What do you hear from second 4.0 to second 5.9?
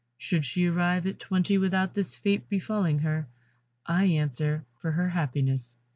answer for her happiness."